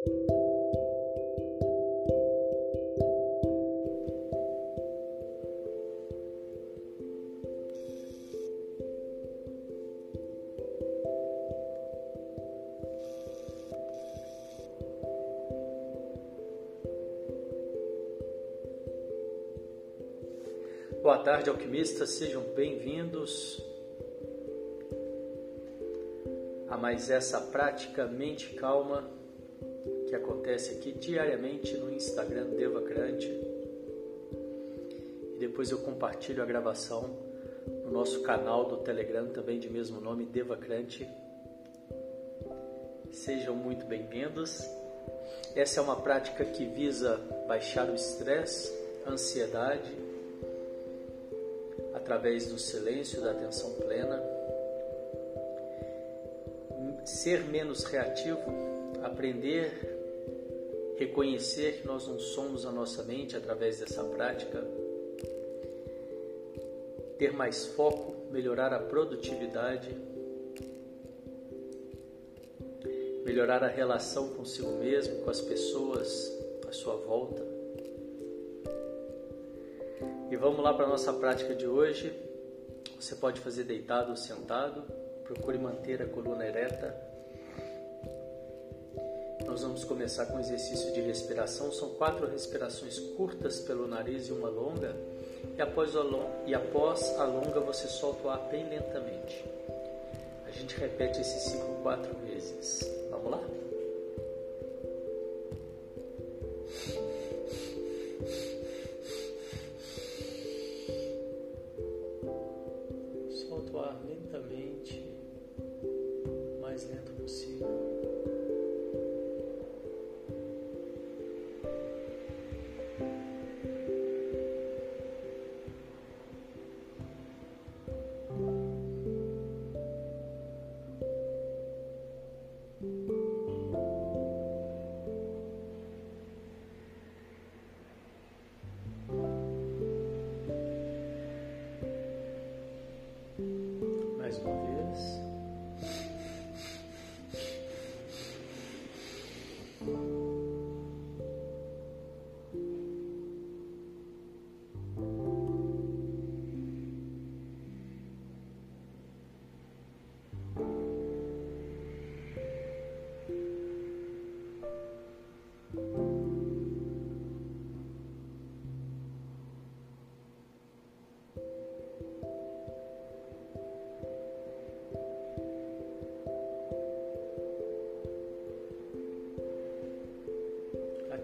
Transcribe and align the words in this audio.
Boa 0.00 0.16
tarde, 21.18 21.50
alquimistas, 21.50 22.08
sejam 22.10 22.42
bem-vindos 22.54 23.62
a 26.70 26.78
mais 26.78 27.10
essa 27.10 27.38
prática 27.38 28.06
mente 28.06 28.54
calma 28.54 29.19
que 30.10 30.16
acontece 30.16 30.72
aqui 30.72 30.90
diariamente 30.90 31.76
no 31.76 31.88
Instagram 31.92 32.46
Devacrante. 32.56 33.28
E 35.34 35.36
depois 35.38 35.70
eu 35.70 35.78
compartilho 35.78 36.42
a 36.42 36.46
gravação 36.46 37.08
no 37.84 37.92
nosso 37.92 38.20
canal 38.22 38.64
do 38.64 38.78
Telegram, 38.78 39.28
também 39.28 39.60
de 39.60 39.70
mesmo 39.70 40.00
nome, 40.00 40.26
Devacrante. 40.26 41.08
Sejam 43.12 43.54
muito 43.54 43.86
bem-vindos. 43.86 44.68
Essa 45.54 45.78
é 45.78 45.82
uma 45.82 45.94
prática 45.94 46.44
que 46.44 46.66
visa 46.66 47.16
baixar 47.46 47.88
o 47.88 47.94
estresse, 47.94 48.72
ansiedade 49.06 49.96
através 51.94 52.46
do 52.46 52.58
silêncio, 52.58 53.20
da 53.20 53.30
atenção 53.30 53.74
plena, 53.74 54.20
ser 57.04 57.44
menos 57.44 57.84
reativo, 57.84 58.40
aprender, 59.02 59.89
reconhecer 61.00 61.80
que 61.80 61.86
nós 61.86 62.06
não 62.06 62.18
somos 62.18 62.66
a 62.66 62.70
nossa 62.70 63.02
mente 63.02 63.34
através 63.34 63.80
dessa 63.80 64.04
prática, 64.04 64.62
ter 67.16 67.32
mais 67.32 67.64
foco, 67.68 68.30
melhorar 68.30 68.70
a 68.74 68.78
produtividade, 68.78 69.96
melhorar 73.24 73.64
a 73.64 73.66
relação 73.66 74.28
consigo 74.34 74.72
mesmo, 74.72 75.24
com 75.24 75.30
as 75.30 75.40
pessoas 75.40 76.38
à 76.68 76.72
sua 76.72 76.96
volta. 76.96 77.42
E 80.30 80.36
vamos 80.36 80.62
lá 80.62 80.74
para 80.74 80.84
a 80.84 80.88
nossa 80.88 81.14
prática 81.14 81.54
de 81.54 81.66
hoje. 81.66 82.12
Você 83.00 83.14
pode 83.14 83.40
fazer 83.40 83.64
deitado 83.64 84.10
ou 84.10 84.16
sentado. 84.16 84.82
Procure 85.24 85.56
manter 85.56 86.02
a 86.02 86.06
coluna 86.06 86.46
ereta. 86.46 87.09
Nós 89.50 89.62
vamos 89.62 89.82
começar 89.82 90.26
com 90.26 90.36
o 90.36 90.40
exercício 90.40 90.92
de 90.92 91.00
respiração. 91.00 91.72
São 91.72 91.88
quatro 91.88 92.24
respirações 92.30 93.00
curtas 93.00 93.58
pelo 93.58 93.88
nariz 93.88 94.28
e 94.28 94.32
uma 94.32 94.48
longa. 94.48 94.94
E 95.58 95.60
após, 95.60 95.96
a 95.96 96.04
e 96.46 96.54
após 96.54 97.18
a 97.18 97.24
longa, 97.24 97.58
você 97.58 97.88
solta 97.88 98.28
o 98.28 98.30
ar 98.30 98.48
bem 98.48 98.68
lentamente. 98.68 99.44
A 100.46 100.52
gente 100.52 100.78
repete 100.78 101.20
esse 101.20 101.50
ciclo 101.50 101.80
quatro 101.82 102.14
vezes. 102.18 102.88
Vamos 103.10 103.32
lá? 103.32 103.69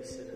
E 0.00 0.02
a 0.02 0.29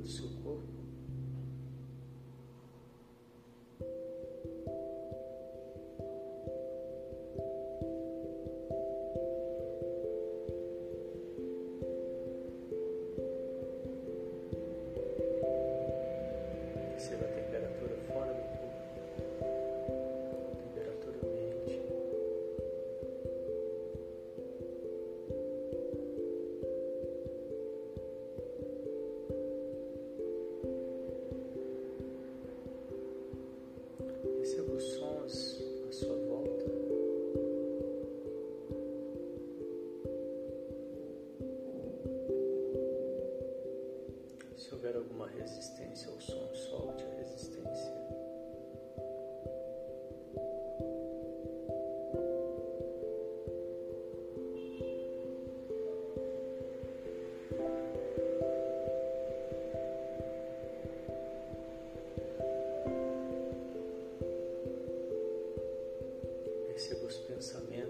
good 0.00 0.10
soon. 0.10 0.39
Os 66.80 67.18
pensamentos 67.18 67.89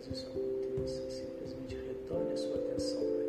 fazer 0.00 0.14
sua 0.14 0.30
contenção, 0.30 1.10
simplesmente 1.10 1.76
retorne 1.86 2.32
a 2.32 2.36
sua 2.36 2.56
atenção. 2.56 3.19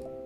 you. 0.00 0.25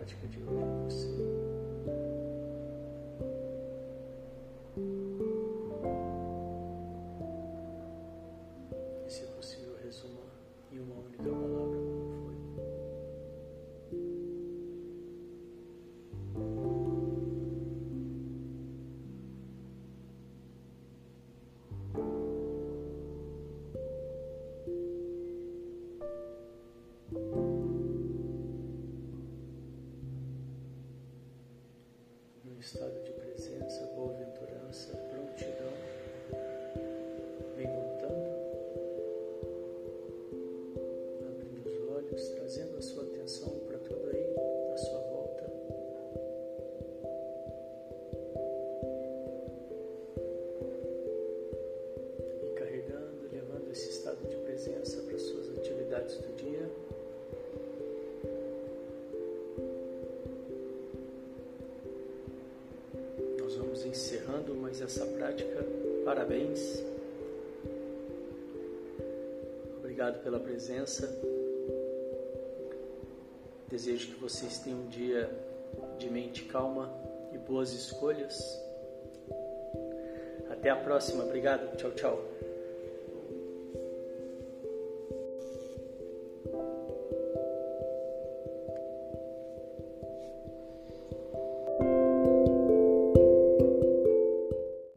Estado 0.00 0.16
de 9.40 9.59
atividades 56.00 56.16
do 56.16 56.36
dia. 56.36 56.70
encerrando 63.90 64.54
mais 64.54 64.80
essa 64.80 65.04
prática. 65.04 65.64
Parabéns. 66.04 66.80
Obrigado 69.78 70.22
pela 70.22 70.38
presença. 70.38 71.08
Desejo 73.68 74.14
que 74.14 74.20
vocês 74.20 74.58
tenham 74.58 74.80
um 74.80 74.88
dia 74.88 75.28
de 75.98 76.08
mente 76.08 76.44
calma 76.44 76.88
e 77.32 77.38
boas 77.38 77.72
escolhas. 77.72 78.40
Até 80.50 80.70
a 80.70 80.76
próxima. 80.76 81.24
Obrigado. 81.24 81.76
Tchau, 81.76 81.90
tchau. 81.92 82.49